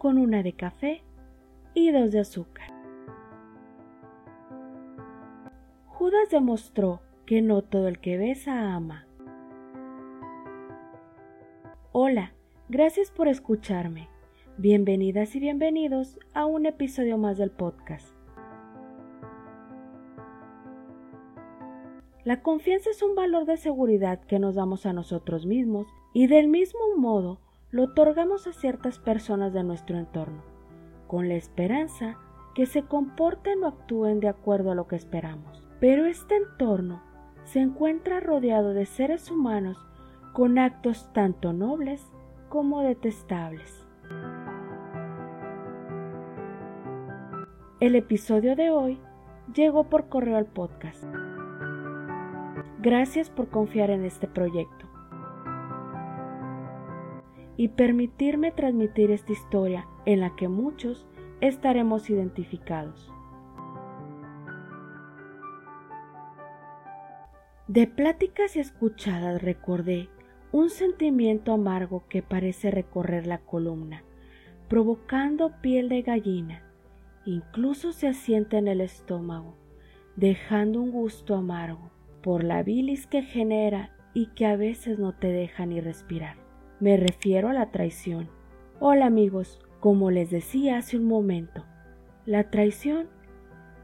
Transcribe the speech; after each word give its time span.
con 0.00 0.16
una 0.16 0.42
de 0.42 0.54
café 0.54 1.02
y 1.74 1.90
dos 1.90 2.10
de 2.10 2.20
azúcar. 2.20 2.72
Judas 5.88 6.30
demostró 6.30 7.02
que 7.26 7.42
no 7.42 7.60
todo 7.60 7.86
el 7.86 8.00
que 8.00 8.16
besa 8.16 8.74
ama. 8.74 9.06
Hola, 11.92 12.32
gracias 12.70 13.10
por 13.10 13.28
escucharme. 13.28 14.08
Bienvenidas 14.56 15.36
y 15.36 15.40
bienvenidos 15.40 16.18
a 16.32 16.46
un 16.46 16.64
episodio 16.64 17.18
más 17.18 17.36
del 17.36 17.50
podcast. 17.50 18.08
La 22.24 22.40
confianza 22.40 22.88
es 22.88 23.02
un 23.02 23.14
valor 23.14 23.44
de 23.44 23.58
seguridad 23.58 24.18
que 24.24 24.38
nos 24.38 24.54
damos 24.54 24.86
a 24.86 24.94
nosotros 24.94 25.44
mismos 25.44 25.88
y 26.14 26.26
del 26.26 26.48
mismo 26.48 26.80
modo 26.96 27.38
lo 27.72 27.84
otorgamos 27.84 28.46
a 28.48 28.52
ciertas 28.52 28.98
personas 28.98 29.52
de 29.52 29.62
nuestro 29.62 29.96
entorno, 29.96 30.42
con 31.06 31.28
la 31.28 31.34
esperanza 31.34 32.18
que 32.54 32.66
se 32.66 32.82
comporten 32.82 33.62
o 33.62 33.68
actúen 33.68 34.18
de 34.18 34.28
acuerdo 34.28 34.72
a 34.72 34.74
lo 34.74 34.88
que 34.88 34.96
esperamos. 34.96 35.62
Pero 35.78 36.04
este 36.06 36.36
entorno 36.36 37.00
se 37.44 37.60
encuentra 37.60 38.20
rodeado 38.20 38.74
de 38.74 38.86
seres 38.86 39.30
humanos 39.30 39.78
con 40.32 40.58
actos 40.58 41.08
tanto 41.12 41.52
nobles 41.52 42.04
como 42.48 42.82
detestables. 42.82 43.86
El 47.78 47.94
episodio 47.94 48.56
de 48.56 48.70
hoy 48.70 49.00
llegó 49.54 49.84
por 49.84 50.08
correo 50.08 50.36
al 50.36 50.46
podcast. 50.46 51.04
Gracias 52.82 53.30
por 53.30 53.48
confiar 53.48 53.90
en 53.90 54.04
este 54.04 54.26
proyecto 54.26 54.89
y 57.60 57.68
permitirme 57.68 58.52
transmitir 58.52 59.10
esta 59.10 59.32
historia 59.32 59.86
en 60.06 60.20
la 60.20 60.34
que 60.34 60.48
muchos 60.48 61.06
estaremos 61.42 62.08
identificados. 62.08 63.12
De 67.68 67.86
pláticas 67.86 68.56
y 68.56 68.60
escuchadas 68.60 69.42
recordé 69.42 70.08
un 70.52 70.70
sentimiento 70.70 71.52
amargo 71.52 72.04
que 72.08 72.22
parece 72.22 72.70
recorrer 72.70 73.26
la 73.26 73.36
columna, 73.36 74.04
provocando 74.70 75.60
piel 75.60 75.90
de 75.90 76.00
gallina, 76.00 76.62
incluso 77.26 77.92
se 77.92 78.08
asienta 78.08 78.56
en 78.56 78.68
el 78.68 78.80
estómago, 78.80 79.54
dejando 80.16 80.80
un 80.80 80.92
gusto 80.92 81.34
amargo 81.34 81.90
por 82.22 82.42
la 82.42 82.62
bilis 82.62 83.06
que 83.06 83.20
genera 83.20 83.94
y 84.14 84.28
que 84.28 84.46
a 84.46 84.56
veces 84.56 84.98
no 84.98 85.12
te 85.12 85.26
deja 85.26 85.66
ni 85.66 85.82
respirar. 85.82 86.39
Me 86.80 86.96
refiero 86.96 87.50
a 87.50 87.52
la 87.52 87.70
traición. 87.70 88.30
Hola 88.80 89.04
amigos, 89.04 89.60
como 89.80 90.10
les 90.10 90.30
decía 90.30 90.78
hace 90.78 90.96
un 90.96 91.04
momento, 91.04 91.66
la 92.24 92.50
traición 92.50 93.08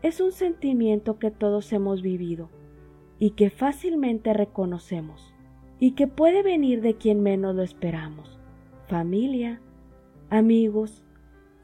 es 0.00 0.22
un 0.22 0.32
sentimiento 0.32 1.18
que 1.18 1.30
todos 1.30 1.74
hemos 1.74 2.00
vivido 2.00 2.48
y 3.18 3.32
que 3.32 3.50
fácilmente 3.50 4.32
reconocemos 4.32 5.34
y 5.78 5.90
que 5.92 6.06
puede 6.06 6.42
venir 6.42 6.80
de 6.80 6.94
quien 6.94 7.22
menos 7.22 7.54
lo 7.54 7.62
esperamos, 7.62 8.38
familia, 8.88 9.60
amigos 10.30 11.04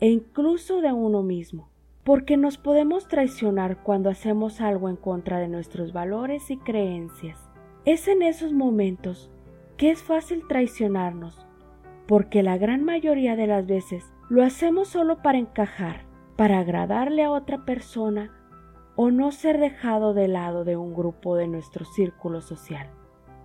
e 0.00 0.10
incluso 0.10 0.82
de 0.82 0.92
uno 0.92 1.22
mismo, 1.22 1.70
porque 2.04 2.36
nos 2.36 2.58
podemos 2.58 3.08
traicionar 3.08 3.82
cuando 3.82 4.10
hacemos 4.10 4.60
algo 4.60 4.90
en 4.90 4.96
contra 4.96 5.38
de 5.38 5.48
nuestros 5.48 5.94
valores 5.94 6.50
y 6.50 6.58
creencias. 6.58 7.38
Es 7.86 8.06
en 8.06 8.20
esos 8.20 8.52
momentos 8.52 9.30
que 9.76 9.90
es 9.90 10.02
fácil 10.02 10.46
traicionarnos, 10.48 11.46
porque 12.06 12.42
la 12.42 12.58
gran 12.58 12.84
mayoría 12.84 13.36
de 13.36 13.46
las 13.46 13.66
veces 13.66 14.12
lo 14.28 14.42
hacemos 14.42 14.88
solo 14.88 15.22
para 15.22 15.38
encajar, 15.38 16.04
para 16.36 16.58
agradarle 16.58 17.22
a 17.22 17.30
otra 17.30 17.64
persona 17.64 18.30
o 18.96 19.10
no 19.10 19.32
ser 19.32 19.58
dejado 19.58 20.14
de 20.14 20.28
lado 20.28 20.64
de 20.64 20.76
un 20.76 20.94
grupo 20.94 21.36
de 21.36 21.48
nuestro 21.48 21.84
círculo 21.84 22.40
social. 22.40 22.90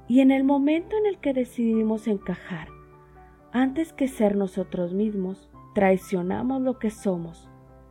Y 0.08 0.22
en 0.22 0.32
el 0.32 0.44
momento 0.44 0.98
en 0.98 1.06
el 1.06 1.20
que 1.20 1.34
decidimos 1.34 2.08
encajar, 2.08 2.70
antes 3.52 3.94
que 3.94 4.08
ser 4.08 4.36
nosotros 4.36 4.94
mismos, 4.94 5.50
traicionamos 5.74 6.62
lo 6.62 6.80
que 6.80 6.90
somos 6.90 7.50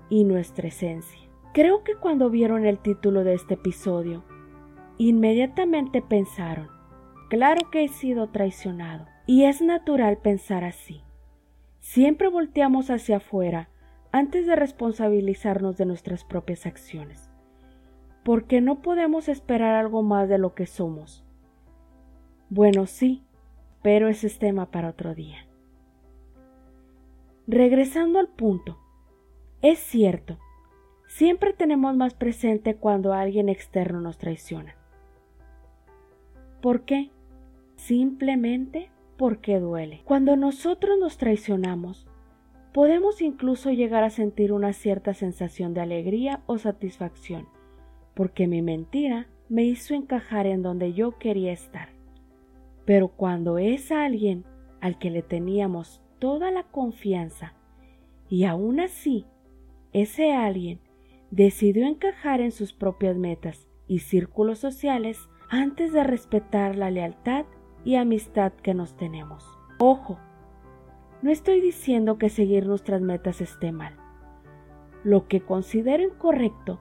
y 0.08 0.24
nuestra 0.24 0.68
esencia. 0.68 1.20
Creo 1.52 1.84
que 1.84 1.94
cuando 1.94 2.30
vieron 2.30 2.66
el 2.66 2.78
título 2.78 3.24
de 3.24 3.34
este 3.34 3.54
episodio, 3.54 4.22
inmediatamente 4.98 6.02
pensaron, 6.02 6.68
Claro 7.28 7.70
que 7.70 7.84
he 7.84 7.88
sido 7.88 8.28
traicionado. 8.28 9.06
Y 9.26 9.44
es 9.44 9.60
natural 9.60 10.18
pensar 10.18 10.62
así. 10.62 11.02
Siempre 11.80 12.28
volteamos 12.28 12.90
hacia 12.90 13.16
afuera 13.16 13.68
antes 14.12 14.46
de 14.46 14.54
responsabilizarnos 14.54 15.76
de 15.76 15.86
nuestras 15.86 16.24
propias 16.24 16.66
acciones. 16.66 17.28
Porque 18.24 18.60
no 18.60 18.80
podemos 18.82 19.28
esperar 19.28 19.74
algo 19.74 20.02
más 20.02 20.28
de 20.28 20.38
lo 20.38 20.54
que 20.54 20.66
somos. 20.66 21.24
Bueno, 22.48 22.86
sí, 22.86 23.24
pero 23.82 24.08
ese 24.08 24.28
es 24.28 24.38
tema 24.38 24.70
para 24.70 24.90
otro 24.90 25.14
día. 25.14 25.46
Regresando 27.48 28.18
al 28.20 28.28
punto, 28.28 28.78
es 29.62 29.78
cierto, 29.78 30.38
siempre 31.08 31.52
tenemos 31.52 31.96
más 31.96 32.14
presente 32.14 32.76
cuando 32.76 33.12
alguien 33.12 33.48
externo 33.48 34.00
nos 34.00 34.18
traiciona. 34.18 34.76
¿Por 36.60 36.82
qué? 36.84 37.10
Simplemente 37.76 38.90
porque 39.16 39.58
duele. 39.60 40.02
Cuando 40.04 40.36
nosotros 40.36 40.98
nos 40.98 41.16
traicionamos, 41.16 42.06
podemos 42.72 43.22
incluso 43.22 43.70
llegar 43.70 44.04
a 44.04 44.10
sentir 44.10 44.52
una 44.52 44.72
cierta 44.72 45.14
sensación 45.14 45.72
de 45.72 45.80
alegría 45.80 46.42
o 46.46 46.58
satisfacción, 46.58 47.48
porque 48.14 48.46
mi 48.46 48.60
mentira 48.60 49.28
me 49.48 49.64
hizo 49.64 49.94
encajar 49.94 50.46
en 50.46 50.62
donde 50.62 50.92
yo 50.92 51.18
quería 51.18 51.52
estar. 51.52 51.88
Pero 52.84 53.08
cuando 53.08 53.58
es 53.58 53.90
alguien 53.90 54.44
al 54.80 54.98
que 54.98 55.10
le 55.10 55.22
teníamos 55.22 56.02
toda 56.18 56.50
la 56.50 56.64
confianza 56.64 57.54
y 58.28 58.44
aún 58.44 58.80
así 58.80 59.24
ese 59.92 60.32
alguien 60.32 60.80
decidió 61.30 61.86
encajar 61.86 62.40
en 62.40 62.52
sus 62.52 62.72
propias 62.72 63.16
metas 63.16 63.66
y 63.88 64.00
círculos 64.00 64.58
sociales 64.58 65.18
antes 65.48 65.92
de 65.92 66.04
respetar 66.04 66.76
la 66.76 66.90
lealtad 66.90 67.46
y 67.84 67.96
amistad 67.96 68.52
que 68.52 68.74
nos 68.74 68.96
tenemos. 68.96 69.46
Ojo, 69.78 70.18
no 71.22 71.30
estoy 71.30 71.60
diciendo 71.60 72.18
que 72.18 72.28
seguir 72.28 72.66
nuestras 72.66 73.00
metas 73.00 73.40
esté 73.40 73.72
mal. 73.72 73.94
Lo 75.02 75.28
que 75.28 75.40
considero 75.40 76.02
incorrecto 76.02 76.80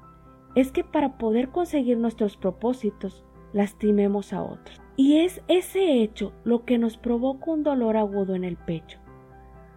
es 0.55 0.71
que 0.71 0.83
para 0.83 1.17
poder 1.17 1.49
conseguir 1.49 1.97
nuestros 1.97 2.37
propósitos 2.37 3.23
lastimemos 3.53 4.33
a 4.33 4.43
otros. 4.43 4.81
Y 4.97 5.19
es 5.19 5.41
ese 5.47 6.01
hecho 6.01 6.31
lo 6.43 6.63
que 6.63 6.77
nos 6.77 6.97
provoca 6.97 7.51
un 7.51 7.63
dolor 7.63 7.97
agudo 7.97 8.35
en 8.35 8.43
el 8.43 8.55
pecho, 8.55 8.99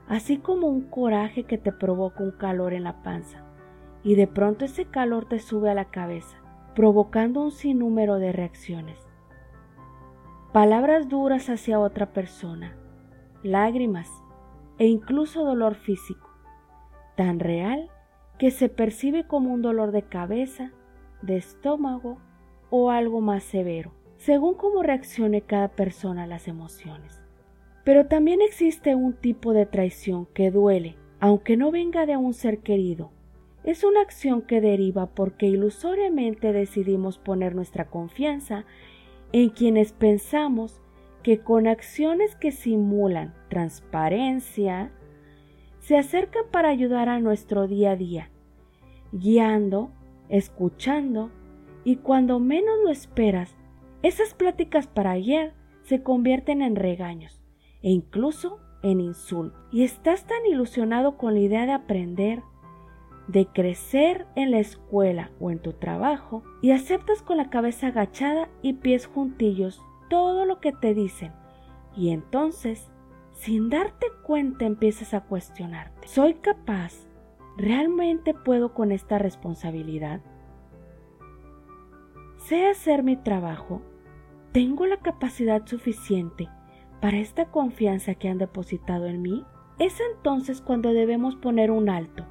así 0.07 0.39
como 0.39 0.69
un 0.69 0.83
coraje 0.83 1.45
que 1.45 1.59
te 1.59 1.73
provoca 1.73 2.23
un 2.23 2.31
calor 2.33 2.73
en 2.73 2.85
la 2.85 3.03
panza, 3.03 3.45
y 4.05 4.15
de 4.15 4.29
pronto 4.29 4.65
ese 4.65 4.85
calor 4.85 5.25
te 5.25 5.41
sube 5.41 5.71
a 5.71 5.75
la 5.75 5.87
cabeza, 5.87 6.37
provocando 6.75 7.43
un 7.43 7.51
sinnúmero 7.51 8.19
de 8.19 8.33
reacciones 8.33 9.08
palabras 10.59 11.09
duras 11.09 11.51
hacia 11.51 11.79
otra 11.79 12.13
persona, 12.13 12.77
lágrimas 13.45 14.11
e 14.81 14.89
incluso 14.89 15.45
dolor 15.45 15.77
físico, 15.77 16.31
tan 17.17 17.39
real 17.39 17.89
que 18.41 18.51
se 18.51 18.69
percibe 18.69 19.25
como 19.25 19.55
un 19.55 19.63
dolor 19.63 19.93
de 19.93 20.03
cabeza, 20.03 20.73
de 21.23 21.37
estómago 21.37 22.19
o 22.71 22.91
algo 22.91 23.21
más 23.21 23.45
severo, 23.45 23.93
según 24.17 24.55
cómo 24.55 24.83
reaccione 24.83 25.43
cada 25.43 25.69
persona 25.69 26.25
a 26.25 26.27
las 26.27 26.49
emociones. 26.49 27.23
Pero 27.85 28.07
también 28.07 28.41
existe 28.43 28.97
un 28.97 29.13
tipo 29.13 29.53
de 29.53 29.65
traición 29.65 30.27
que 30.35 30.51
duele, 30.51 30.97
aunque 31.21 31.57
no 31.57 31.71
venga 31.71 32.05
de 32.05 32.17
un 32.17 32.35
ser 32.35 32.59
querido. 32.59 33.13
Es 33.63 33.85
una 33.85 34.01
acción 34.01 34.43
que 34.43 34.61
deriva 34.61 35.07
porque 35.07 35.47
ilusoriamente 35.47 36.53
decidimos 36.53 37.17
poner 37.17 37.55
nuestra 37.55 37.85
confianza 37.85 38.65
en 39.33 39.51
quienes 39.51 39.93
pensamos 39.93 40.81
que 41.23 41.41
con 41.41 41.67
acciones 41.67 42.37
que 42.37 42.53
simulan 42.53 43.35
transparencia, 43.49 44.93
se 45.81 45.97
acercan 45.97 46.45
para 46.51 46.69
ayudar 46.69 47.09
a 47.09 47.21
nuestro 47.21 47.67
día 47.67 47.93
a 47.93 47.97
día, 47.97 48.31
guiando, 49.13 49.91
escuchando, 50.29 51.31
y 51.85 51.97
cuando 51.97 52.39
menos 52.41 52.77
lo 52.85 52.91
esperas, 52.91 53.55
esas 54.03 54.35
pláticas 54.35 54.87
para 54.87 55.13
ayer 55.13 55.55
se 55.83 56.03
convierten 56.03 56.63
en 56.63 56.77
regaños 56.77 57.41
e 57.83 57.91
incluso 57.91 58.61
en 58.83 59.01
insultos. 59.01 59.59
Y 59.73 59.83
estás 59.83 60.27
tan 60.27 60.45
ilusionado 60.47 61.17
con 61.17 61.35
la 61.35 61.41
idea 61.41 61.67
de 61.67 61.73
aprender, 61.73 62.43
de 63.29 63.47
crecer 63.47 64.27
en 64.35 64.51
la 64.51 64.59
escuela 64.59 65.31
o 65.39 65.51
en 65.51 65.61
tu 65.61 65.75
trabajo 65.75 66.43
y 66.63 66.73
aceptas 66.73 67.23
con 67.23 67.37
la 67.37 67.51
cabeza 67.51 67.89
agachada 67.89 68.49
y 68.63 68.75
pies 68.75 69.07
juntillos 69.07 69.83
todo 70.09 70.47
lo 70.47 70.61
que 70.61 70.73
te 70.73 70.95
dicen 70.95 71.33
y 71.95 72.11
entonces 72.11 72.91
sin 73.33 73.71
darte 73.71 74.07
cuenta 74.25 74.65
empiezas 74.65 75.15
a 75.15 75.21
cuestionarte. 75.21 76.09
¿Soy 76.09 76.35
capaz? 76.35 77.07
¿Realmente 77.57 78.35
puedo 78.35 78.73
con 78.73 78.93
esta 78.93 79.19
responsabilidad? 79.19 80.21
¿Sé 82.37 82.67
hacer 82.67 83.03
mi 83.03 83.17
trabajo? 83.17 83.83
¿Tengo 84.53 84.87
la 84.87 84.99
capacidad 84.99 85.67
suficiente 85.67 86.49
para 87.01 87.19
esta 87.19 87.51
confianza 87.51 88.15
que 88.15 88.29
han 88.29 88.39
depositado 88.39 89.07
en 89.07 89.23
mí? 89.23 89.45
Es 89.79 90.01
entonces 90.17 90.61
cuando 90.61 90.93
debemos 90.93 91.37
poner 91.37 91.71
un 91.71 91.91
alto. 91.91 92.27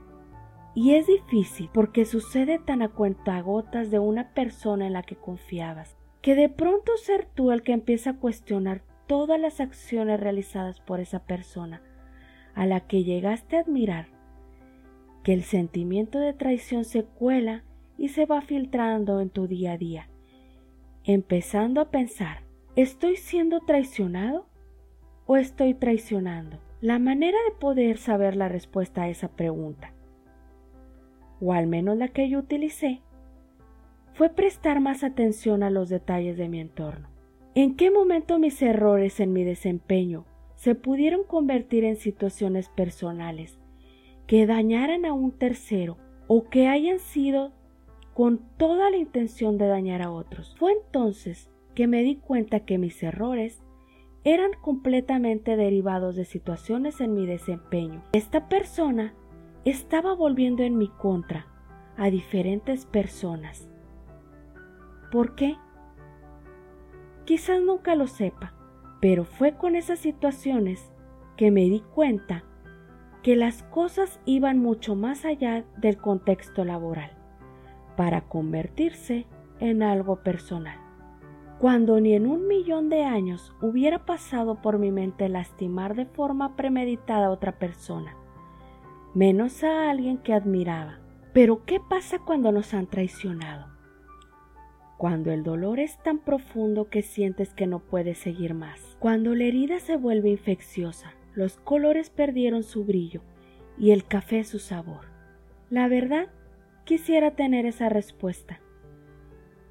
Y 0.78 0.94
es 0.94 1.08
difícil 1.08 1.72
porque 1.74 2.06
sucede 2.06 2.60
tan 2.60 2.84
a 2.84 2.90
cuentagotas 2.90 3.90
de 3.90 3.98
una 3.98 4.36
persona 4.36 4.86
en 4.86 4.94
la 4.94 5.02
que 5.02 5.16
confiabas, 5.16 5.98
que 6.22 6.36
de 6.36 6.50
pronto 6.50 6.96
ser 6.98 7.26
tú 7.26 7.52
el 7.52 7.64
que 7.64 7.72
empieza 7.72 8.12
a 8.12 8.18
cuestionar 8.18 8.84
todas 9.08 9.42
las 9.42 9.60
acciones 9.60 10.20
realizadas 10.20 10.80
por 10.80 11.00
esa 11.00 11.26
persona 11.26 11.82
a 12.54 12.68
la 12.68 12.82
que 12.82 13.04
llegaste 13.04 13.58
a 13.58 13.62
admirar, 13.62 14.10
que 15.24 15.34
el 15.34 15.42
sentimiento 15.42 16.20
de 16.20 16.34
traición 16.34 16.86
se 16.86 17.06
cuela 17.06 17.64
y 17.98 18.10
se 18.10 18.28
va 18.28 18.42
filtrando 18.42 19.20
en 19.20 19.32
tu 19.32 19.48
día 19.48 19.72
a 19.72 19.78
día, 19.80 20.10
empezando 21.06 21.82
a 21.82 21.90
pensar, 21.90 22.44
¿estoy 22.76 23.16
siendo 23.16 23.62
traicionado 23.62 24.46
o 25.26 25.38
estoy 25.38 25.74
traicionando? 25.74 26.60
La 26.82 27.00
manera 27.00 27.40
de 27.50 27.56
poder 27.56 27.98
saber 27.98 28.36
la 28.36 28.48
respuesta 28.48 29.02
a 29.02 29.10
esa 29.10 29.30
pregunta, 29.30 29.92
o 31.42 31.54
al 31.54 31.68
menos 31.68 31.98
la 31.98 32.07
que 32.07 32.30
yo 32.30 32.39
utilicé, 32.39 33.01
fue 34.13 34.30
prestar 34.30 34.80
más 34.80 35.04
atención 35.04 35.62
a 35.62 35.69
los 35.69 35.89
detalles 35.89 36.38
de 36.38 36.50
mi 36.50 36.60
entorno. 36.60 37.10
¿En 37.54 37.75
qué 37.75 37.92
momento 37.92 38.39
mis 38.39 38.62
errores 38.62 39.19
en 39.19 39.34
mi 39.34 39.44
desempeño 39.44 40.25
se 40.56 40.75
pudieron 40.75 41.24
convertir 41.24 41.84
en 41.84 41.95
situaciones 41.95 42.69
personales 42.69 43.60
que 44.25 44.45
dañaran 44.45 45.06
a 45.06 45.13
un 45.13 45.31
tercero 45.31 45.98
o 46.28 46.50
que 46.50 46.68
hayan 46.68 47.00
sido 47.00 47.51
con 48.13 48.40
toda 48.57 48.90
la 48.90 48.98
intención 48.98 49.57
de 49.57 49.68
dañar 49.68 50.01
a 50.01 50.12
otros? 50.12 50.56
Fue 50.57 50.72
entonces 50.72 51.51
que 51.75 51.88
me 51.88 52.01
di 52.01 52.16
cuenta 52.16 52.62
que 52.62 52.80
mis 52.80 53.01
errores 53.04 53.63
eran 54.24 54.51
completamente 54.62 55.56
derivados 55.56 56.16
de 56.16 56.25
situaciones 56.25 57.01
en 57.01 57.13
mi 57.13 57.25
desempeño. 57.25 58.04
Esta 58.13 58.50
persona 58.50 59.13
estaba 59.69 60.14
volviendo 60.14 60.64
en 60.64 60.78
mi 60.78 60.88
contra 60.88 61.48
a 61.98 62.10
diferentes 62.10 62.86
personas. 62.86 63.69
¿Por 65.12 65.36
qué? 65.36 65.58
Quizás 67.25 67.62
nunca 67.62 67.96
lo 67.96 68.08
sepa, 68.08 68.54
pero 69.02 69.25
fue 69.25 69.58
con 69.58 69.75
esas 69.75 70.00
situaciones 70.00 70.92
que 71.36 71.52
me 71.52 71.62
di 71.64 71.81
cuenta 71.81 72.44
que 73.24 73.36
las 73.36 73.64
cosas 73.64 74.22
iban 74.25 74.60
mucho 74.60 74.96
más 74.96 75.25
allá 75.25 75.66
del 75.78 75.98
contexto 75.98 76.64
laboral, 76.64 77.12
para 77.98 78.22
convertirse 78.22 79.25
en 79.60 79.84
algo 79.84 80.24
personal. 80.24 80.80
Cuando 81.60 82.00
ni 82.00 82.14
en 82.14 82.28
un 82.28 82.48
millón 82.48 82.88
de 82.90 83.04
años 83.04 83.54
hubiera 83.60 84.06
pasado 84.06 84.62
por 84.62 84.78
mi 84.78 84.92
mente 84.92 85.28
lastimar 85.28 85.96
de 85.96 86.06
forma 86.06 86.56
premeditada 86.56 87.28
a 87.28 87.31
otra 87.31 87.60
persona, 87.60 88.16
menos 89.18 89.64
a 89.64 89.90
alguien 89.90 90.18
que 90.19 90.34
admiraba. 90.34 91.00
Pero 91.34 91.66
¿qué 91.66 91.80
pasa 91.80 92.19
cuando 92.19 92.52
nos 92.52 92.74
han 92.74 92.88
traicionado? 92.88 93.78
cuando 94.98 95.31
el 95.31 95.44
dolor 95.44 95.80
es 95.80 95.98
tan 96.02 96.18
profundo 96.18 96.90
que 96.90 97.04
sientes 97.04 97.54
que 97.54 97.68
no 97.68 97.80
puedes 97.80 98.18
seguir 98.18 98.56
más, 98.56 98.98
cuando 99.00 99.36
la 99.36 99.44
herida 99.44 99.80
se 99.80 99.96
vuelve 99.96 100.30
infecciosa, 100.30 101.14
los 101.36 101.58
colores 101.58 102.10
perdieron 102.10 102.64
su 102.64 102.84
brillo 102.84 103.22
y 103.78 103.92
el 103.92 104.06
café 104.06 104.44
su 104.44 104.58
sabor. 104.58 105.06
La 105.69 105.88
verdad, 105.88 106.30
quisiera 106.84 107.36
tener 107.36 107.68
esa 107.68 107.90
respuesta. 107.90 108.60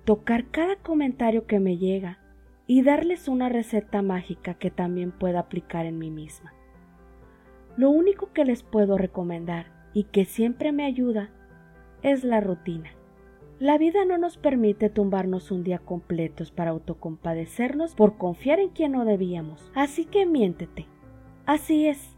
Tocar 0.05 0.49
cada 0.53 0.77
comentario 0.77 1.47
que 1.47 1.59
me 1.59 1.77
llega 1.77 2.21
y 2.69 2.83
darles 2.83 3.27
una 3.27 3.49
receta 3.49 4.03
mágica 4.03 4.55
que 4.55 4.71
también 4.71 5.11
pueda 5.11 5.41
aplicar 5.41 5.87
en 5.87 5.99
mí 5.99 6.13
misma. 6.13 6.55
Lo 7.77 7.91
único 7.91 8.33
que 8.33 8.45
les 8.45 8.63
puedo 8.63 8.97
recomendar 8.97 9.67
y 9.93 10.05
que 10.05 10.25
siempre 10.25 10.73
me 10.73 10.85
ayuda 10.85 11.31
es 12.03 12.25
la 12.25 12.41
rutina. 12.41 12.91
La 13.59 13.79
vida 13.79 14.05
no 14.05 14.19
nos 14.19 14.37
permite 14.37 14.91
tumbarnos 14.91 15.51
un 15.51 15.65
día 15.65 15.79
completos 15.79 16.51
para 16.51 16.71
autocompadecernos 16.71 17.95
por 17.95 18.19
confiar 18.19 18.61
en 18.61 18.69
quien 18.69 18.93
no 18.93 19.05
debíamos. 19.05 19.71
Así 19.75 20.05
que 20.05 20.27
miéntete. 20.27 20.87
Así 21.47 21.87
es. 21.87 22.17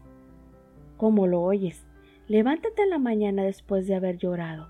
Como 0.97 1.27
lo 1.27 1.41
oyes, 1.41 1.87
levántate 2.27 2.83
en 2.83 2.89
la 2.89 2.99
mañana 2.99 3.43
después 3.43 3.87
de 3.87 3.95
haber 3.95 4.17
llorado, 4.17 4.67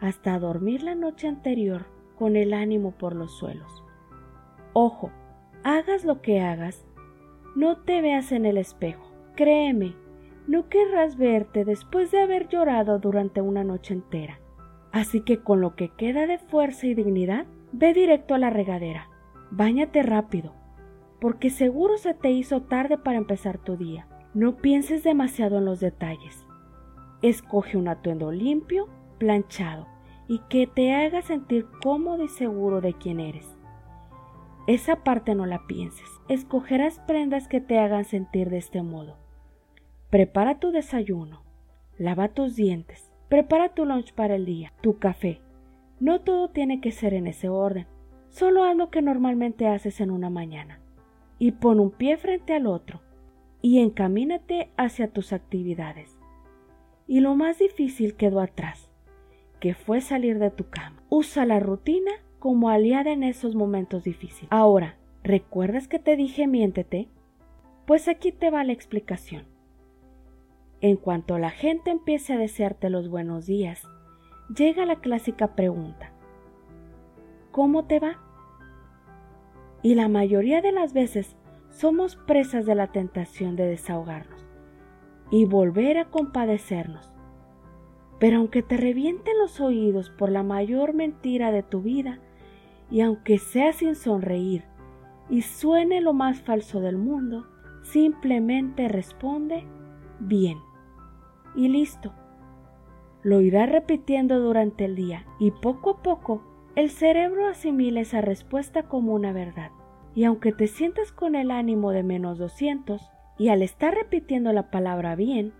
hasta 0.00 0.38
dormir 0.38 0.82
la 0.82 0.94
noche 0.94 1.28
anterior 1.28 1.86
con 2.16 2.36
el 2.36 2.54
ánimo 2.54 2.92
por 2.92 3.14
los 3.14 3.36
suelos. 3.36 3.82
Ojo, 4.72 5.10
hagas 5.64 6.04
lo 6.04 6.22
que 6.22 6.40
hagas, 6.40 6.86
no 7.54 7.78
te 7.78 8.00
veas 8.00 8.32
en 8.32 8.46
el 8.46 8.56
espejo. 8.56 9.12
Créeme, 9.34 9.94
no 10.46 10.68
querrás 10.68 11.16
verte 11.16 11.64
después 11.64 12.10
de 12.10 12.20
haber 12.20 12.48
llorado 12.48 12.98
durante 12.98 13.40
una 13.40 13.64
noche 13.64 13.94
entera. 13.94 14.40
Así 14.92 15.20
que 15.20 15.42
con 15.42 15.60
lo 15.60 15.74
que 15.74 15.90
queda 15.90 16.26
de 16.26 16.38
fuerza 16.38 16.86
y 16.86 16.94
dignidad, 16.94 17.46
ve 17.72 17.92
directo 17.92 18.34
a 18.34 18.38
la 18.38 18.50
regadera. 18.50 19.08
Báñate 19.50 20.02
rápido, 20.02 20.54
porque 21.20 21.50
seguro 21.50 21.98
se 21.98 22.14
te 22.14 22.30
hizo 22.30 22.62
tarde 22.62 22.96
para 22.96 23.18
empezar 23.18 23.58
tu 23.58 23.76
día. 23.76 24.06
No 24.34 24.56
pienses 24.56 25.02
demasiado 25.02 25.58
en 25.58 25.64
los 25.64 25.80
detalles. 25.80 26.46
Escoge 27.22 27.76
un 27.76 27.88
atuendo 27.88 28.30
limpio, 28.30 28.88
planchado 29.18 29.86
y 30.28 30.40
que 30.48 30.66
te 30.66 30.92
haga 30.92 31.22
sentir 31.22 31.66
cómodo 31.82 32.24
y 32.24 32.28
seguro 32.28 32.80
de 32.80 32.94
quién 32.94 33.20
eres. 33.20 33.56
Esa 34.66 35.04
parte 35.04 35.34
no 35.34 35.46
la 35.46 35.66
pienses. 35.66 36.08
Escogerás 36.28 36.98
prendas 37.06 37.48
que 37.48 37.60
te 37.60 37.78
hagan 37.78 38.04
sentir 38.04 38.50
de 38.50 38.58
este 38.58 38.82
modo. 38.82 39.25
Prepara 40.10 40.58
tu 40.58 40.70
desayuno. 40.70 41.42
Lava 41.98 42.28
tus 42.28 42.56
dientes 42.56 43.10
Prepara 43.28 43.70
tu 43.70 43.84
lunch 43.84 44.12
para 44.12 44.36
el 44.36 44.44
día, 44.44 44.72
tu 44.80 44.98
café. 44.98 45.40
No 45.98 46.20
todo 46.20 46.48
tiene 46.48 46.80
que 46.80 46.92
ser 46.92 47.12
en 47.12 47.26
ese 47.26 47.48
orden. 47.48 47.86
Solo 48.28 48.62
haz 48.62 48.76
lo 48.76 48.90
que 48.90 49.02
normalmente 49.02 49.66
haces 49.66 50.00
en 50.00 50.12
una 50.12 50.30
mañana. 50.30 50.78
Y 51.38 51.52
pon 51.52 51.80
un 51.80 51.90
pie 51.90 52.18
frente 52.18 52.54
al 52.54 52.68
otro. 52.68 53.00
Y 53.62 53.80
encamínate 53.80 54.70
hacia 54.76 55.08
tus 55.08 55.32
actividades. 55.32 56.16
Y 57.08 57.18
lo 57.18 57.34
más 57.34 57.58
difícil 57.58 58.14
quedó 58.14 58.40
atrás, 58.40 58.90
que 59.58 59.74
fue 59.74 60.00
salir 60.00 60.38
de 60.38 60.50
tu 60.50 60.68
cama. 60.70 61.02
Usa 61.08 61.44
la 61.46 61.58
rutina 61.58 62.12
como 62.38 62.68
aliada 62.68 63.10
en 63.10 63.24
esos 63.24 63.56
momentos 63.56 64.04
difíciles. 64.04 64.48
Ahora, 64.50 64.98
¿recuerdas 65.24 65.88
que 65.88 65.98
te 65.98 66.14
dije 66.14 66.46
miéntete? 66.46 67.08
Pues 67.86 68.06
aquí 68.06 68.30
te 68.30 68.50
va 68.50 68.62
la 68.62 68.72
explicación. 68.72 69.55
En 70.82 70.96
cuanto 70.96 71.38
la 71.38 71.50
gente 71.50 71.90
empiece 71.90 72.34
a 72.34 72.38
desearte 72.38 72.90
los 72.90 73.08
buenos 73.08 73.46
días, 73.46 73.88
llega 74.54 74.84
la 74.84 74.96
clásica 74.96 75.54
pregunta, 75.54 76.12
¿cómo 77.50 77.86
te 77.86 77.98
va? 77.98 78.18
Y 79.82 79.94
la 79.94 80.08
mayoría 80.08 80.60
de 80.60 80.72
las 80.72 80.92
veces 80.92 81.34
somos 81.70 82.16
presas 82.16 82.66
de 82.66 82.74
la 82.74 82.88
tentación 82.88 83.56
de 83.56 83.66
desahogarnos 83.66 84.46
y 85.30 85.46
volver 85.46 85.96
a 85.96 86.10
compadecernos. 86.10 87.10
Pero 88.18 88.36
aunque 88.36 88.62
te 88.62 88.76
revienten 88.76 89.38
los 89.38 89.60
oídos 89.60 90.10
por 90.10 90.30
la 90.30 90.42
mayor 90.42 90.92
mentira 90.92 91.52
de 91.52 91.62
tu 91.62 91.80
vida, 91.80 92.18
y 92.90 93.00
aunque 93.00 93.38
sea 93.38 93.72
sin 93.72 93.94
sonreír 93.94 94.64
y 95.30 95.40
suene 95.40 96.02
lo 96.02 96.12
más 96.12 96.42
falso 96.42 96.80
del 96.80 96.98
mundo, 96.98 97.46
simplemente 97.82 98.88
responde 98.88 99.64
bien 100.20 100.65
y 101.56 101.68
listo. 101.68 102.12
Lo 103.22 103.40
irá 103.40 103.66
repitiendo 103.66 104.38
durante 104.38 104.84
el 104.84 104.94
día 104.94 105.26
y 105.40 105.50
poco 105.50 105.90
a 105.90 106.02
poco 106.02 106.42
el 106.76 106.90
cerebro 106.90 107.48
asimila 107.48 108.00
esa 108.00 108.20
respuesta 108.20 108.84
como 108.84 109.14
una 109.14 109.32
verdad. 109.32 109.70
Y 110.14 110.24
aunque 110.24 110.52
te 110.52 110.66
sientas 110.66 111.10
con 111.10 111.34
el 111.34 111.50
ánimo 111.50 111.90
de 111.90 112.02
menos 112.02 112.38
200 112.38 113.10
y 113.38 113.48
al 113.48 113.62
estar 113.62 113.94
repitiendo 113.94 114.52
la 114.52 114.70
palabra 114.70 115.16
bien, 115.16 115.52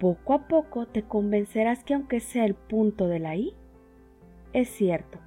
poco 0.00 0.34
a 0.34 0.48
poco 0.48 0.86
te 0.86 1.02
convencerás 1.02 1.84
que 1.84 1.94
aunque 1.94 2.20
sea 2.20 2.44
el 2.44 2.54
punto 2.54 3.06
de 3.08 3.18
la 3.18 3.36
I, 3.36 3.54
es 4.52 4.68
cierto. 4.68 5.18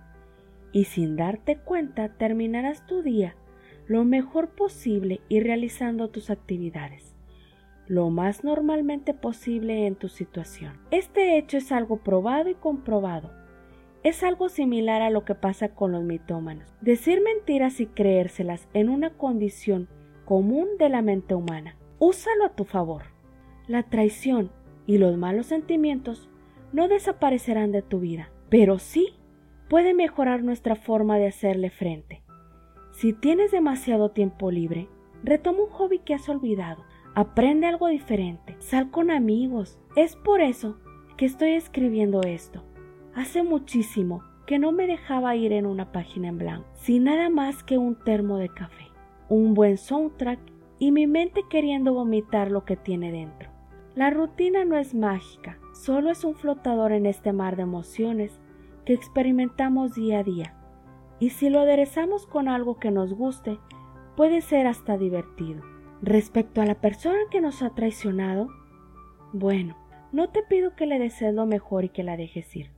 Y 0.73 0.85
sin 0.85 1.15
darte 1.15 1.57
cuenta 1.57 2.17
terminarás 2.17 2.85
tu 2.85 3.01
día 3.01 3.35
lo 3.87 4.05
mejor 4.05 4.49
posible 4.49 5.21
y 5.27 5.41
realizando 5.41 6.09
tus 6.09 6.29
actividades 6.29 7.10
lo 7.91 8.09
más 8.09 8.45
normalmente 8.45 9.13
posible 9.13 9.85
en 9.85 9.95
tu 9.95 10.07
situación. 10.07 10.79
Este 10.91 11.37
hecho 11.37 11.57
es 11.57 11.73
algo 11.73 11.97
probado 11.97 12.47
y 12.47 12.53
comprobado. 12.53 13.31
Es 14.01 14.23
algo 14.23 14.47
similar 14.47 15.01
a 15.01 15.09
lo 15.09 15.25
que 15.25 15.35
pasa 15.35 15.75
con 15.75 15.91
los 15.91 16.01
mitómanos. 16.01 16.73
Decir 16.79 17.21
mentiras 17.21 17.81
y 17.81 17.87
creérselas 17.87 18.69
en 18.73 18.87
una 18.87 19.09
condición 19.09 19.89
común 20.23 20.69
de 20.79 20.87
la 20.87 21.01
mente 21.01 21.35
humana. 21.35 21.75
úsalo 21.99 22.45
a 22.45 22.55
tu 22.55 22.63
favor. 22.63 23.03
La 23.67 23.83
traición 23.83 24.51
y 24.87 24.97
los 24.97 25.17
malos 25.17 25.47
sentimientos 25.47 26.29
no 26.71 26.87
desaparecerán 26.87 27.73
de 27.73 27.81
tu 27.81 27.99
vida, 27.99 28.31
pero 28.47 28.79
sí 28.79 29.15
puede 29.69 29.93
mejorar 29.93 30.43
nuestra 30.43 30.77
forma 30.77 31.17
de 31.17 31.27
hacerle 31.27 31.69
frente. 31.69 32.23
Si 32.93 33.11
tienes 33.11 33.51
demasiado 33.51 34.11
tiempo 34.11 34.49
libre, 34.49 34.87
retoma 35.25 35.63
un 35.63 35.69
hobby 35.71 35.99
que 35.99 36.13
has 36.13 36.29
olvidado, 36.29 36.85
aprende 37.15 37.67
algo 37.67 37.87
diferente, 37.87 38.55
sal 38.59 38.91
con 38.91 39.11
amigos. 39.11 39.79
Es 39.95 40.15
por 40.15 40.41
eso 40.41 40.77
que 41.17 41.25
estoy 41.25 41.51
escribiendo 41.51 42.21
esto. 42.21 42.63
Hace 43.13 43.43
muchísimo 43.43 44.23
que 44.45 44.59
no 44.59 44.71
me 44.71 44.87
dejaba 44.87 45.35
ir 45.35 45.53
en 45.53 45.65
una 45.65 45.91
página 45.91 46.29
en 46.29 46.37
blanco, 46.37 46.67
sin 46.73 47.05
nada 47.05 47.29
más 47.29 47.63
que 47.63 47.77
un 47.77 47.95
termo 47.95 48.37
de 48.37 48.49
café, 48.49 48.87
un 49.29 49.53
buen 49.53 49.77
soundtrack 49.77 50.39
y 50.79 50.91
mi 50.91 51.07
mente 51.07 51.43
queriendo 51.49 51.93
vomitar 51.93 52.51
lo 52.51 52.65
que 52.65 52.75
tiene 52.75 53.11
dentro. 53.11 53.49
La 53.95 54.09
rutina 54.09 54.63
no 54.65 54.77
es 54.77 54.95
mágica, 54.95 55.59
solo 55.73 56.09
es 56.09 56.23
un 56.23 56.35
flotador 56.35 56.93
en 56.93 57.05
este 57.05 57.33
mar 57.33 57.55
de 57.55 57.63
emociones 57.63 58.39
que 58.85 58.93
experimentamos 58.93 59.95
día 59.95 60.19
a 60.19 60.23
día. 60.23 60.55
Y 61.19 61.31
si 61.31 61.49
lo 61.49 61.59
aderezamos 61.59 62.25
con 62.25 62.47
algo 62.47 62.79
que 62.79 62.89
nos 62.89 63.13
guste, 63.13 63.59
puede 64.15 64.41
ser 64.41 64.65
hasta 64.65 64.97
divertido. 64.97 65.70
Respecto 66.01 66.61
a 66.61 66.65
la 66.65 66.73
persona 66.73 67.19
que 67.29 67.41
nos 67.41 67.61
ha 67.61 67.69
traicionado, 67.75 68.49
bueno, 69.33 69.77
no 70.11 70.29
te 70.29 70.41
pido 70.41 70.75
que 70.75 70.87
le 70.87 70.97
desees 70.97 71.35
lo 71.35 71.45
mejor 71.45 71.83
y 71.83 71.89
que 71.89 72.01
la 72.01 72.17
dejes 72.17 72.55
ir, 72.55 72.71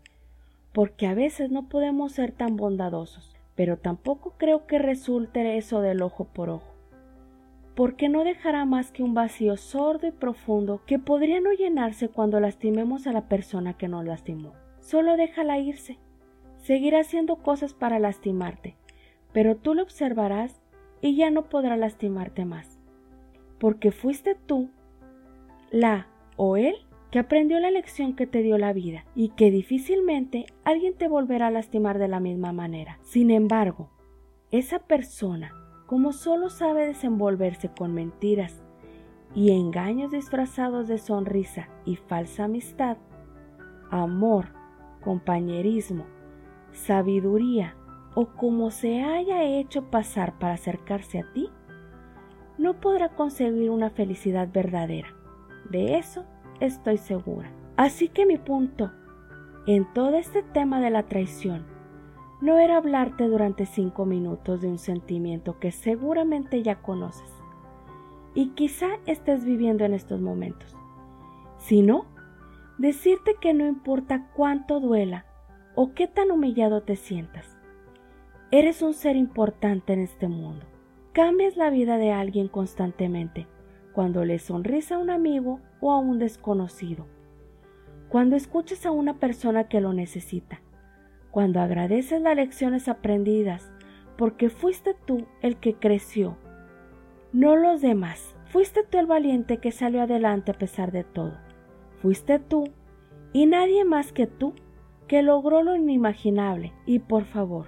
porque 0.73 1.07
a 1.07 1.13
veces 1.13 1.49
no 1.49 1.69
podemos 1.69 2.11
ser 2.11 2.33
tan 2.33 2.57
bondadosos, 2.57 3.33
pero 3.55 3.77
tampoco 3.77 4.33
creo 4.37 4.67
que 4.67 4.77
resulte 4.77 5.55
eso 5.55 5.79
del 5.79 6.01
ojo 6.01 6.25
por 6.25 6.49
ojo, 6.49 6.75
porque 7.75 8.09
no 8.09 8.25
dejará 8.25 8.65
más 8.65 8.91
que 8.91 9.03
un 9.03 9.13
vacío 9.13 9.55
sordo 9.55 10.05
y 10.05 10.11
profundo 10.11 10.81
que 10.85 10.99
podría 10.99 11.39
no 11.39 11.53
llenarse 11.53 12.09
cuando 12.09 12.41
lastimemos 12.41 13.07
a 13.07 13.13
la 13.13 13.29
persona 13.29 13.77
que 13.77 13.87
nos 13.87 14.03
lastimó. 14.03 14.51
Solo 14.81 15.15
déjala 15.15 15.59
irse. 15.59 15.97
Seguirá 16.57 16.99
haciendo 16.99 17.37
cosas 17.37 17.73
para 17.73 17.99
lastimarte, 17.99 18.75
pero 19.31 19.55
tú 19.55 19.75
lo 19.75 19.83
observarás 19.83 20.61
y 21.01 21.15
ya 21.15 21.31
no 21.31 21.43
podrá 21.43 21.77
lastimarte 21.77 22.43
más. 22.43 22.82
Porque 23.63 23.93
fuiste 23.93 24.35
tú, 24.35 24.71
la 25.71 26.07
o 26.35 26.57
él, 26.57 26.75
que 27.11 27.19
aprendió 27.19 27.61
la 27.61 27.71
lección 27.71 28.13
que 28.13 28.27
te 28.27 28.43
dio 28.43 28.57
la 28.57 28.73
vida 28.73 29.05
y 29.15 29.29
que 29.29 29.51
difícilmente 29.51 30.47
alguien 30.65 30.95
te 30.95 31.07
volverá 31.07 31.47
a 31.47 31.51
lastimar 31.51 31.97
de 31.97 32.09
la 32.09 32.19
misma 32.19 32.51
manera. 32.51 32.99
Sin 33.03 33.31
embargo, 33.31 33.89
esa 34.51 34.79
persona, 34.79 35.53
como 35.85 36.11
solo 36.11 36.49
sabe 36.49 36.85
desenvolverse 36.85 37.69
con 37.69 37.93
mentiras 37.93 38.61
y 39.33 39.51
engaños 39.51 40.11
disfrazados 40.11 40.89
de 40.89 40.97
sonrisa 40.97 41.69
y 41.85 41.95
falsa 41.95 42.43
amistad, 42.43 42.97
amor, 43.91 44.47
compañerismo, 45.01 46.03
sabiduría 46.73 47.77
o 48.13 48.25
como 48.25 48.71
se 48.71 49.03
haya 49.03 49.41
hecho 49.45 49.89
pasar 49.89 50.37
para 50.37 50.55
acercarse 50.55 51.19
a 51.19 51.31
ti, 51.31 51.49
no 52.63 52.79
podrá 52.79 53.09
conseguir 53.09 53.69
una 53.69 53.89
felicidad 53.89 54.47
verdadera. 54.51 55.09
De 55.69 55.97
eso 55.97 56.23
estoy 56.61 56.97
segura. 56.97 57.51
Así 57.75 58.07
que 58.07 58.25
mi 58.25 58.37
punto 58.37 58.89
en 59.67 59.85
todo 59.93 60.15
este 60.15 60.43
tema 60.43 60.79
de 60.79 60.89
la 60.89 61.03
traición 61.03 61.65
no 62.39 62.59
era 62.59 62.77
hablarte 62.77 63.27
durante 63.27 63.65
cinco 63.65 64.05
minutos 64.05 64.61
de 64.61 64.69
un 64.69 64.77
sentimiento 64.77 65.59
que 65.59 65.73
seguramente 65.73 66.63
ya 66.63 66.81
conoces 66.81 67.29
y 68.33 68.51
quizá 68.51 68.87
estés 69.07 69.43
viviendo 69.43 69.83
en 69.83 69.93
estos 69.93 70.21
momentos, 70.21 70.73
sino 71.57 72.05
decirte 72.77 73.35
que 73.41 73.53
no 73.53 73.65
importa 73.65 74.31
cuánto 74.33 74.79
duela 74.79 75.25
o 75.75 75.93
qué 75.93 76.07
tan 76.07 76.31
humillado 76.31 76.81
te 76.81 76.95
sientas. 76.95 77.57
Eres 78.51 78.81
un 78.81 78.93
ser 78.93 79.17
importante 79.17 79.91
en 79.91 79.99
este 79.99 80.29
mundo. 80.29 80.72
Cambias 81.13 81.57
la 81.57 81.69
vida 81.69 81.99
de 81.99 82.11
alguien 82.11 82.47
constantemente 82.47 83.45
cuando 83.93 84.25
le 84.25 84.39
sonríes 84.39 84.91
a 84.91 84.97
un 84.97 85.11
amigo 85.11 85.59
o 85.79 85.91
a 85.91 85.99
un 85.99 86.17
desconocido, 86.17 87.05
cuando 88.09 88.35
escuchas 88.35 88.87
a 88.87 88.91
una 88.91 89.19
persona 89.19 89.65
que 89.65 89.79
lo 89.79 89.93
necesita, 89.93 90.61
cuando 91.29 91.61
agradeces 91.61 92.19
las 92.19 92.35
lecciones 92.35 92.87
aprendidas 92.87 93.71
porque 94.17 94.49
fuiste 94.49 94.95
tú 95.05 95.27
el 95.41 95.57
que 95.57 95.75
creció, 95.75 96.35
no 97.31 97.55
los 97.57 97.81
demás. 97.81 98.35
Fuiste 98.45 98.83
tú 98.83 98.97
el 98.97 99.05
valiente 99.05 99.57
que 99.57 99.71
salió 99.71 100.01
adelante 100.01 100.49
a 100.49 100.57
pesar 100.57 100.91
de 100.91 101.03
todo. 101.03 101.37
Fuiste 102.01 102.39
tú 102.39 102.63
y 103.33 103.45
nadie 103.45 103.85
más 103.85 104.13
que 104.13 104.25
tú 104.25 104.53
que 105.07 105.21
logró 105.21 105.61
lo 105.61 105.75
inimaginable. 105.75 106.73
Y 106.87 106.99
por 106.99 107.25
favor, 107.25 107.67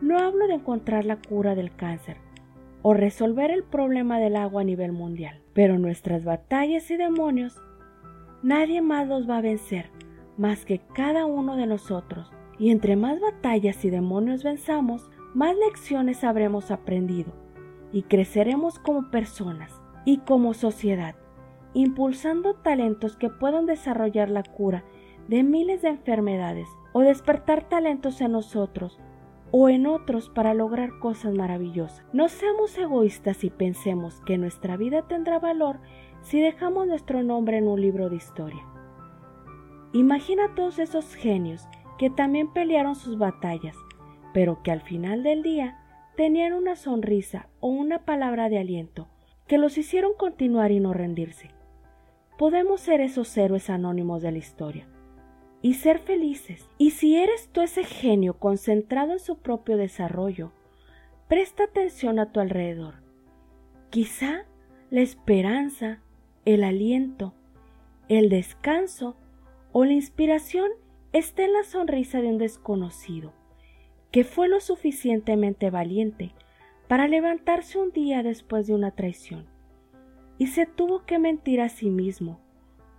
no 0.00 0.18
hablo 0.18 0.46
de 0.46 0.54
encontrar 0.54 1.04
la 1.04 1.16
cura 1.16 1.54
del 1.54 1.74
cáncer 1.74 2.16
o 2.82 2.94
resolver 2.94 3.50
el 3.50 3.62
problema 3.64 4.18
del 4.18 4.36
agua 4.36 4.62
a 4.62 4.64
nivel 4.64 4.92
mundial, 4.92 5.40
pero 5.54 5.78
nuestras 5.78 6.24
batallas 6.24 6.90
y 6.90 6.96
demonios 6.96 7.60
nadie 8.42 8.82
más 8.82 9.08
los 9.08 9.28
va 9.28 9.38
a 9.38 9.42
vencer 9.42 9.90
más 10.36 10.64
que 10.64 10.80
cada 10.94 11.26
uno 11.26 11.56
de 11.56 11.66
nosotros. 11.66 12.30
Y 12.58 12.70
entre 12.70 12.96
más 12.96 13.20
batallas 13.20 13.84
y 13.84 13.90
demonios 13.90 14.44
venzamos, 14.44 15.10
más 15.34 15.56
lecciones 15.56 16.22
habremos 16.22 16.70
aprendido 16.70 17.32
y 17.92 18.02
creceremos 18.02 18.78
como 18.78 19.10
personas 19.10 19.72
y 20.04 20.18
como 20.18 20.54
sociedad 20.54 21.14
impulsando 21.74 22.54
talentos 22.54 23.16
que 23.16 23.30
puedan 23.30 23.66
desarrollar 23.66 24.28
la 24.28 24.42
cura 24.42 24.84
de 25.28 25.42
miles 25.42 25.82
de 25.82 25.88
enfermedades 25.88 26.68
o 26.92 27.00
despertar 27.00 27.68
talentos 27.68 28.20
en 28.20 28.32
nosotros 28.32 28.98
o 29.52 29.68
en 29.68 29.86
otros 29.86 30.28
para 30.28 30.52
lograr 30.52 30.98
cosas 30.98 31.34
maravillosas. 31.34 32.04
No 32.12 32.28
seamos 32.28 32.76
egoístas 32.76 33.44
y 33.44 33.50
pensemos 33.50 34.20
que 34.26 34.38
nuestra 34.38 34.76
vida 34.76 35.06
tendrá 35.06 35.38
valor 35.38 35.78
si 36.22 36.40
dejamos 36.40 36.88
nuestro 36.88 37.22
nombre 37.22 37.58
en 37.58 37.68
un 37.68 37.80
libro 37.80 38.10
de 38.10 38.16
historia. 38.16 38.66
Imagina 39.92 40.54
todos 40.56 40.80
esos 40.80 41.14
genios 41.14 41.68
que 41.98 42.10
también 42.10 42.52
pelearon 42.52 42.96
sus 42.96 43.16
batallas, 43.16 43.76
pero 44.34 44.64
que 44.64 44.72
al 44.72 44.80
final 44.80 45.22
del 45.22 45.44
día 45.44 45.78
tenían 46.16 46.54
una 46.54 46.74
sonrisa 46.74 47.48
o 47.60 47.68
una 47.68 48.04
palabra 48.04 48.48
de 48.48 48.58
aliento 48.58 49.06
que 49.46 49.58
los 49.58 49.78
hicieron 49.78 50.14
continuar 50.18 50.72
y 50.72 50.80
no 50.80 50.92
rendirse 50.92 51.50
podemos 52.42 52.80
ser 52.80 53.00
esos 53.00 53.36
héroes 53.36 53.70
anónimos 53.70 54.20
de 54.20 54.32
la 54.32 54.38
historia 54.38 54.88
y 55.62 55.74
ser 55.74 56.00
felices. 56.00 56.68
Y 56.76 56.90
si 56.90 57.16
eres 57.16 57.48
tú 57.48 57.62
ese 57.62 57.84
genio 57.84 58.34
concentrado 58.34 59.12
en 59.12 59.20
su 59.20 59.38
propio 59.38 59.76
desarrollo, 59.76 60.52
presta 61.28 61.64
atención 61.64 62.18
a 62.18 62.32
tu 62.32 62.40
alrededor. 62.40 62.96
Quizá 63.90 64.44
la 64.90 65.00
esperanza, 65.00 66.00
el 66.44 66.64
aliento, 66.64 67.32
el 68.08 68.28
descanso 68.28 69.16
o 69.70 69.84
la 69.84 69.92
inspiración 69.92 70.70
esté 71.12 71.44
en 71.44 71.52
la 71.52 71.62
sonrisa 71.62 72.20
de 72.20 72.28
un 72.28 72.38
desconocido, 72.38 73.32
que 74.10 74.24
fue 74.24 74.48
lo 74.48 74.60
suficientemente 74.60 75.70
valiente 75.70 76.34
para 76.88 77.08
levantarse 77.08 77.78
un 77.78 77.92
día 77.92 78.22
después 78.22 78.66
de 78.66 78.74
una 78.74 78.90
traición 78.90 79.46
y 80.38 80.48
se 80.48 80.66
tuvo 80.66 81.04
que 81.04 81.18
mentir 81.18 81.60
a 81.60 81.68
sí 81.68 81.88
mismo 81.88 82.40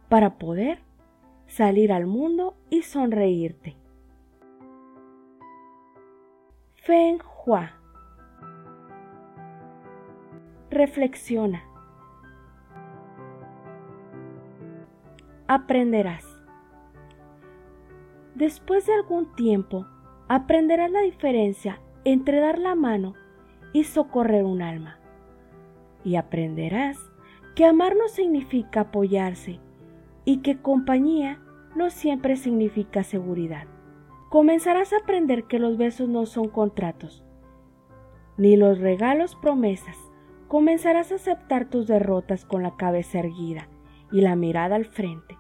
para 0.10 0.38
poder 0.38 0.80
salir 1.48 1.92
al 1.92 2.08
mundo 2.08 2.56
y 2.70 2.82
sonreírte. 2.84 3.76
Feng 6.76 7.20
Hua 7.46 7.80
Reflexiona. 10.74 11.64
Aprenderás. 15.48 16.26
Después 18.34 18.88
de 18.88 18.94
algún 18.96 19.36
tiempo, 19.36 19.86
aprenderás 20.28 20.90
la 20.90 21.02
diferencia 21.02 21.80
entre 22.06 22.40
dar 22.40 22.58
la 22.58 22.74
mano 22.74 23.14
y 23.72 23.84
socorrer 23.84 24.46
un 24.46 24.64
alma. 24.64 24.98
Y 26.04 26.16
aprenderás 26.16 26.98
que 27.54 27.66
amar 27.66 27.96
no 27.96 28.08
significa 28.08 28.82
apoyarse 28.82 29.60
y 30.26 30.38
que 30.38 30.62
compañía 30.62 31.40
no 31.76 31.90
siempre 31.90 32.36
significa 32.36 33.04
seguridad. 33.04 33.68
Comenzarás 34.30 34.94
a 34.94 34.98
aprender 34.98 35.46
que 35.46 35.60
los 35.60 35.78
besos 35.78 36.10
no 36.10 36.26
son 36.26 36.48
contratos, 36.48 37.24
ni 38.38 38.56
los 38.56 38.80
regalos 38.80 39.36
promesas. 39.36 39.98
Comenzarás 40.48 41.12
a 41.12 41.16
aceptar 41.16 41.70
tus 41.70 41.88
derrotas 41.88 42.46
con 42.46 42.64
la 42.64 42.76
cabeza 42.76 43.20
erguida 43.20 43.68
y 44.12 44.22
la 44.22 44.36
mirada 44.36 44.76
al 44.76 44.86
frente, 44.86 45.38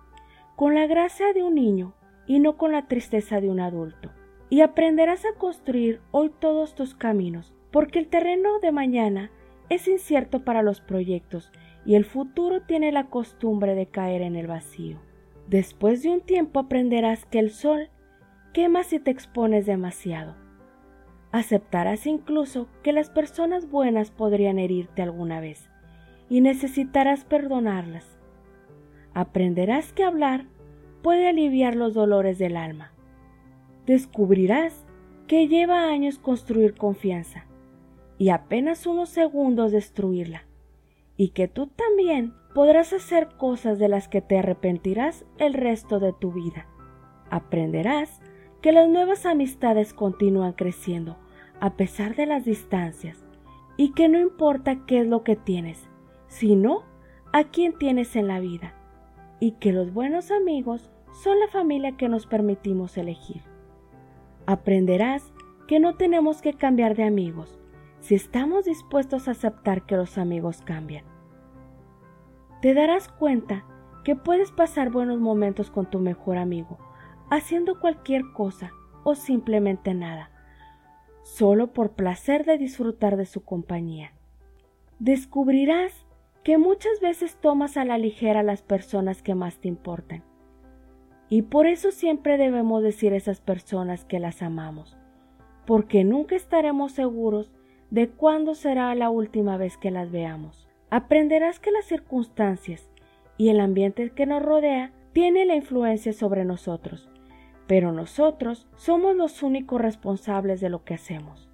con 0.55 0.75
la 0.75 0.87
gracia 0.87 1.33
de 1.33 1.43
un 1.43 1.55
niño 1.55 1.93
y 2.25 2.39
no 2.39 2.57
con 2.57 2.71
la 2.71 2.87
tristeza 2.87 3.41
de 3.41 3.49
un 3.49 3.59
adulto. 3.59 4.11
Y 4.49 4.61
aprenderás 4.61 5.25
a 5.25 5.37
construir 5.37 6.01
hoy 6.11 6.31
todos 6.39 6.75
tus 6.75 6.93
caminos, 6.93 7.53
porque 7.71 7.99
el 7.99 8.07
terreno 8.07 8.59
de 8.59 8.71
mañana 8.71 9.31
es 9.69 9.87
incierto 9.87 10.43
para 10.43 10.61
los 10.61 10.81
proyectos 10.81 11.51
y 11.85 11.95
el 11.95 12.05
futuro 12.05 12.61
tiene 12.61 12.91
la 12.91 13.09
costumbre 13.09 13.75
de 13.75 13.87
caer 13.87 14.21
en 14.21 14.35
el 14.35 14.47
vacío. 14.47 14.99
Después 15.47 16.03
de 16.03 16.09
un 16.09 16.21
tiempo 16.21 16.59
aprenderás 16.59 17.25
que 17.25 17.39
el 17.39 17.51
sol 17.51 17.89
quema 18.53 18.83
si 18.83 18.99
te 18.99 19.11
expones 19.11 19.65
demasiado. 19.65 20.35
Aceptarás 21.31 22.05
incluso 22.05 22.67
que 22.83 22.93
las 22.93 23.09
personas 23.09 23.69
buenas 23.69 24.11
podrían 24.11 24.59
herirte 24.59 25.01
alguna 25.01 25.39
vez 25.39 25.69
y 26.29 26.41
necesitarás 26.41 27.25
perdonarlas. 27.25 28.05
Aprenderás 29.13 29.91
que 29.93 30.03
hablar 30.03 30.45
puede 31.01 31.27
aliviar 31.27 31.75
los 31.75 31.93
dolores 31.93 32.37
del 32.37 32.55
alma. 32.55 32.93
Descubrirás 33.85 34.85
que 35.27 35.47
lleva 35.47 35.89
años 35.89 36.19
construir 36.19 36.75
confianza 36.75 37.45
y 38.17 38.29
apenas 38.29 38.85
unos 38.85 39.09
segundos 39.09 39.71
destruirla, 39.71 40.45
y 41.17 41.29
que 41.29 41.47
tú 41.47 41.67
también 41.67 42.33
podrás 42.53 42.93
hacer 42.93 43.29
cosas 43.37 43.79
de 43.79 43.87
las 43.87 44.07
que 44.07 44.21
te 44.21 44.37
arrepentirás 44.37 45.25
el 45.37 45.53
resto 45.53 45.99
de 45.99 46.13
tu 46.13 46.31
vida. 46.31 46.67
Aprenderás 47.29 48.21
que 48.61 48.71
las 48.71 48.87
nuevas 48.87 49.25
amistades 49.25 49.93
continúan 49.93 50.53
creciendo 50.53 51.17
a 51.59 51.75
pesar 51.75 52.15
de 52.15 52.25
las 52.25 52.45
distancias 52.45 53.25
y 53.77 53.91
que 53.93 54.07
no 54.07 54.19
importa 54.19 54.85
qué 54.85 55.01
es 55.01 55.07
lo 55.07 55.23
que 55.23 55.35
tienes, 55.35 55.89
sino 56.27 56.83
a 57.31 57.45
quién 57.45 57.77
tienes 57.77 58.15
en 58.15 58.27
la 58.27 58.39
vida 58.39 58.73
y 59.39 59.51
que 59.53 59.73
los 59.73 59.93
buenos 59.93 60.31
amigos 60.31 60.91
son 61.11 61.39
la 61.39 61.47
familia 61.47 61.97
que 61.97 62.09
nos 62.09 62.25
permitimos 62.25 62.97
elegir. 62.97 63.41
Aprenderás 64.45 65.33
que 65.67 65.79
no 65.79 65.95
tenemos 65.95 66.41
que 66.41 66.53
cambiar 66.53 66.95
de 66.95 67.03
amigos 67.03 67.59
si 68.03 68.15
estamos 68.15 68.65
dispuestos 68.65 69.29
a 69.29 69.31
aceptar 69.31 69.85
que 69.85 69.95
los 69.95 70.17
amigos 70.17 70.61
cambian. 70.61 71.05
Te 72.61 72.73
darás 72.73 73.07
cuenta 73.07 73.63
que 74.03 74.17
puedes 74.17 74.51
pasar 74.51 74.91
buenos 74.91 75.21
momentos 75.21 75.71
con 75.71 75.89
tu 75.89 75.99
mejor 75.99 76.37
amigo, 76.37 76.77
haciendo 77.29 77.79
cualquier 77.79 78.23
cosa 78.33 78.73
o 79.05 79.15
simplemente 79.15 79.93
nada, 79.93 80.31
solo 81.23 81.71
por 81.71 81.91
placer 81.91 82.43
de 82.43 82.57
disfrutar 82.57 83.15
de 83.15 83.25
su 83.25 83.45
compañía. 83.45 84.11
Descubrirás 84.99 86.05
que 86.43 86.57
muchas 86.57 86.99
veces 86.99 87.37
tomas 87.37 87.77
a 87.77 87.85
la 87.85 87.97
ligera 87.97 88.43
las 88.43 88.63
personas 88.63 89.21
que 89.21 89.33
más 89.33 89.59
te 89.59 89.69
importan. 89.69 90.25
Y 91.29 91.43
por 91.43 91.67
eso 91.67 91.91
siempre 91.91 92.37
debemos 92.37 92.83
decir 92.83 93.13
a 93.13 93.17
esas 93.17 93.39
personas 93.39 94.03
que 94.03 94.19
las 94.19 94.41
amamos, 94.41 94.97
porque 95.65 96.03
nunca 96.03 96.35
estaremos 96.35 96.91
seguros 96.91 97.53
de 97.93 98.09
cuándo 98.09 98.55
será 98.55 98.95
la 98.95 99.11
última 99.11 99.55
vez 99.55 99.77
que 99.77 99.91
las 99.91 100.09
veamos. 100.11 100.67
Aprenderás 100.89 101.59
que 101.59 101.69
las 101.69 101.85
circunstancias 101.85 102.89
y 103.37 103.49
el 103.49 103.59
ambiente 103.59 104.09
que 104.09 104.25
nos 104.25 104.41
rodea 104.41 104.91
tiene 105.11 105.45
la 105.45 105.55
influencia 105.55 106.11
sobre 106.11 106.43
nosotros, 106.43 107.07
pero 107.67 107.91
nosotros 107.91 108.67
somos 108.77 109.15
los 109.15 109.43
únicos 109.43 109.79
responsables 109.79 110.59
de 110.59 110.71
lo 110.71 110.83
que 110.83 110.95
hacemos. 110.95 111.51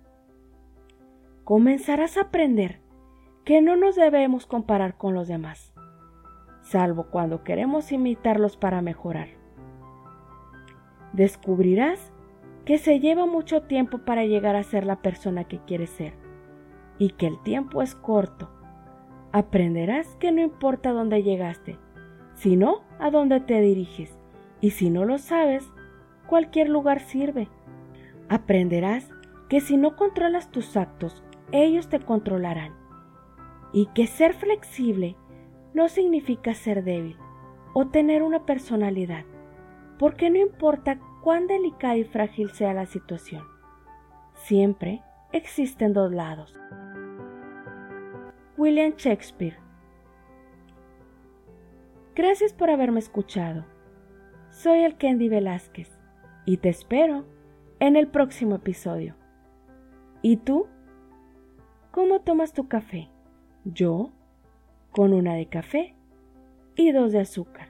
Comenzarás 1.43 2.15
a 2.15 2.21
aprender 2.21 2.79
que 3.43 3.61
no 3.61 3.75
nos 3.75 3.97
debemos 3.97 4.45
comparar 4.45 4.95
con 4.95 5.13
los 5.13 5.27
demás, 5.27 5.73
salvo 6.61 7.07
cuando 7.11 7.43
queremos 7.43 7.91
imitarlos 7.91 8.55
para 8.55 8.81
mejorar. 8.81 9.27
Descubrirás 11.11 12.13
que 12.63 12.77
se 12.77 13.01
lleva 13.01 13.25
mucho 13.25 13.63
tiempo 13.63 13.97
para 13.97 14.23
llegar 14.23 14.55
a 14.55 14.63
ser 14.63 14.85
la 14.85 15.01
persona 15.01 15.43
que 15.43 15.59
quieres 15.59 15.89
ser 15.89 16.28
y 16.99 17.11
que 17.11 17.25
el 17.25 17.41
tiempo 17.41 17.81
es 17.81 17.95
corto. 17.95 18.49
Aprenderás 19.31 20.15
que 20.17 20.31
no 20.31 20.41
importa 20.41 20.91
dónde 20.91 21.23
llegaste, 21.23 21.79
sino 22.35 22.81
a 22.99 23.09
dónde 23.09 23.39
te 23.39 23.59
diriges, 23.61 24.19
y 24.61 24.71
si 24.71 24.89
no 24.89 25.05
lo 25.05 25.17
sabes, 25.17 25.71
cualquier 26.27 26.69
lugar 26.69 26.99
sirve. 26.99 27.47
Aprenderás 28.27 29.09
que 29.47 29.61
si 29.61 29.77
no 29.77 29.95
controlas 29.95 30.51
tus 30.51 30.77
actos, 30.77 31.23
ellos 31.51 31.89
te 31.89 31.99
controlarán, 31.99 32.73
y 33.73 33.87
que 33.87 34.05
ser 34.05 34.33
flexible 34.33 35.15
no 35.73 35.87
significa 35.87 36.53
ser 36.53 36.83
débil 36.83 37.17
o 37.73 37.87
tener 37.87 38.23
una 38.23 38.45
personalidad, 38.45 39.25
porque 39.97 40.29
no 40.29 40.37
importa 40.37 40.99
cuán 41.21 41.47
delicada 41.47 41.97
y 41.97 42.03
frágil 42.03 42.51
sea 42.51 42.73
la 42.73 42.85
situación. 42.85 43.43
Siempre 44.33 45.03
existen 45.31 45.93
dos 45.93 46.11
lados. 46.11 46.55
William 48.59 48.93
Shakespeare 48.97 49.55
Gracias 52.13 52.51
por 52.51 52.69
haberme 52.69 52.99
escuchado. 52.99 53.63
Soy 54.49 54.79
el 54.79 54.97
Candy 54.97 55.29
Velázquez 55.29 55.89
y 56.45 56.57
te 56.57 56.67
espero 56.67 57.23
en 57.79 57.95
el 57.95 58.09
próximo 58.09 58.55
episodio. 58.55 59.15
¿Y 60.21 60.35
tú? 60.35 60.67
¿Cómo 61.91 62.19
tomas 62.19 62.51
tu 62.51 62.67
café? 62.67 63.07
Yo, 63.63 64.11
con 64.91 65.13
una 65.13 65.35
de 65.35 65.45
café 65.45 65.95
y 66.75 66.91
dos 66.91 67.13
de 67.13 67.21
azúcar. 67.21 67.68